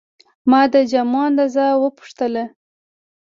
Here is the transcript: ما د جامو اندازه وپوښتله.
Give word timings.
ما 0.49 0.61
د 0.73 0.75
جامو 0.91 1.19
اندازه 1.29 1.65
وپوښتله. 1.83 2.43